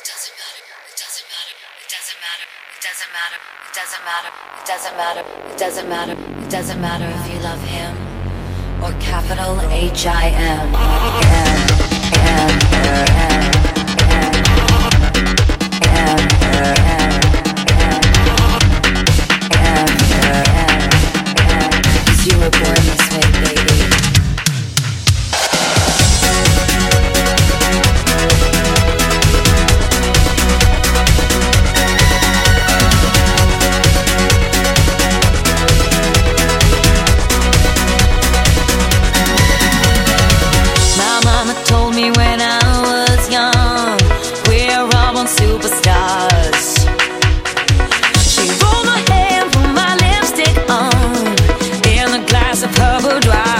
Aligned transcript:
doesn't 2.83 3.11
matter, 3.15 3.39
it 3.63 3.73
doesn't 3.73 4.03
matter, 4.03 4.35
it 4.51 4.67
doesn't 4.67 4.97
matter, 4.99 5.23
it 5.49 5.57
doesn't 5.57 5.87
matter, 5.87 6.15
it 6.43 6.49
doesn't 6.51 6.81
matter 6.81 7.07
if 7.07 7.23
you 7.31 7.39
love 7.39 7.63
him 7.63 7.95
or 8.83 8.91
capital 8.99 9.61
H 9.71 10.05
I 10.05 10.29
M, 10.35 10.75
a 52.65 52.67
purple 52.69 53.19
drive. 53.19 53.54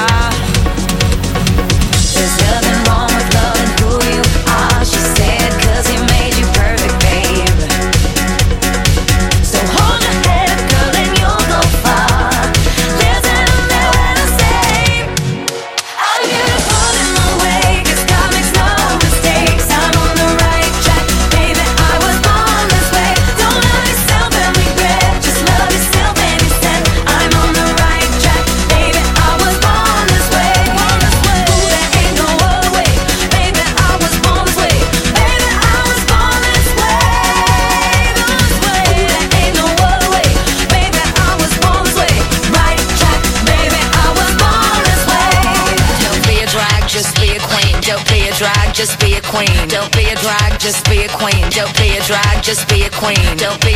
just 52.46 52.70
be 52.70 52.84
a 52.84 52.90
queen. 52.92 53.38
Don't 53.38 53.60
be 53.66 53.75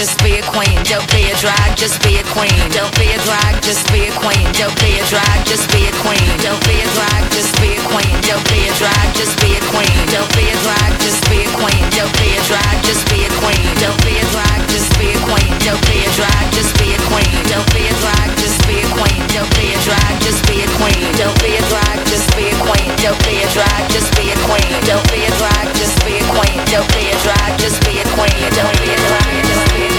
just 0.00 0.16
be 0.24 0.38
a 0.38 0.42
queen. 0.48 0.80
Don't 0.88 1.04
be 1.12 1.28
a 1.28 1.36
drag, 1.36 1.76
just 1.76 2.00
be 2.00 2.16
a 2.16 2.24
queen. 2.32 2.56
Don't 2.72 2.88
be 2.96 3.12
a 3.12 3.20
drag, 3.20 3.60
just 3.60 3.84
be 3.92 4.08
a 4.08 4.12
queen. 4.16 4.48
Don't 4.56 4.72
be 4.80 4.96
a 4.96 5.04
drag, 5.04 5.44
just 5.44 5.68
be 5.68 5.84
a 5.84 5.92
queen. 6.00 6.24
Don't 6.40 6.56
be 6.64 6.80
a 6.80 6.88
drag, 6.88 7.28
just 7.36 7.52
be 7.60 7.76
a 7.76 7.80
queen. 7.84 8.16
Don't 8.24 8.40
be 8.48 8.64
a 8.64 8.72
drag, 8.80 9.12
just 9.20 9.36
be 9.44 9.52
a 9.52 9.60
queen. 9.68 9.92
Don't 10.08 10.32
be 10.40 10.48
a 10.48 10.56
drag, 10.64 10.96
just 11.04 11.20
be 11.28 11.44
a 11.44 11.52
queen. 11.52 11.84
Don't 11.92 12.16
be 12.16 12.32
a 12.32 12.40
drag, 12.48 12.80
just 12.80 13.04
be 13.12 13.28
a 13.28 13.28
queen. 13.36 13.68
Don't 13.76 14.00
be 14.00 14.16
a 14.16 14.24
drag, 14.32 14.64
just 14.72 14.88
be 14.96 15.12
a 15.12 15.20
queen. 15.28 15.52
Don't 15.60 15.84
be 15.84 16.00
a 16.00 16.08
drag, 16.16 16.48
just 16.56 16.72
be 16.80 16.96
a 16.96 16.98
queen. 17.04 17.36
Don't 17.44 17.68
be 17.76 17.84
a 17.92 18.00
drag, 18.00 18.32
just 18.40 18.64
be 18.64 18.80
a 18.80 18.88
queen. 18.96 19.20
Don't 19.28 19.52
be 19.52 19.68
a 19.68 19.76
drag, 19.84 20.16
just 20.24 20.40
be 20.48 20.64
a 20.64 20.68
queen. 20.80 21.12
Don't 21.20 21.36
be 21.44 21.52
a 21.60 21.62
drag, 21.68 22.00
just 22.08 22.32
be 22.36 22.48
a 22.48 22.56
queen. 22.64 22.88
Don't 22.96 23.20
be 23.28 23.36
a 23.44 23.48
drag, 23.52 23.84
just 23.92 24.08
be 24.16 24.32
a 24.32 24.36
queen. 24.48 24.72
Don't 24.88 25.04
be 25.04 25.20
a 25.20 25.30
drag, 25.36 25.68
just 25.76 26.00
be 26.04 26.16
a 26.16 26.24
queen. 26.32 26.56
Don't 26.72 26.88
be 26.88 27.04
a 27.12 27.16
drag, 27.20 27.52
just 27.60 27.76
be 27.84 28.00
a 28.00 28.06
queen. 28.16 28.40
Don't 28.56 28.78
be 28.80 28.88
a 28.88 28.98
drag, 29.04 29.36
just 29.44 29.68
be 29.68 29.82
a 29.84 29.84
queen. 29.84 29.89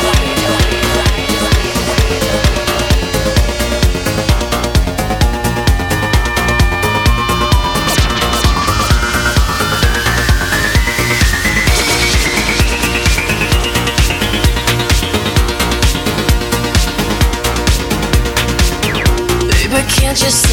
Baby, 19.72 19.88
can't 19.88 20.18
just 20.18 20.51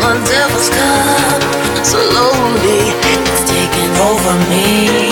my 0.00 0.16
devil's 0.24 0.68
cup. 0.70 1.40
Slowly, 1.84 2.92
it's 3.12 3.44
taking 3.44 3.92
over 4.08 4.34
me. 4.50 5.09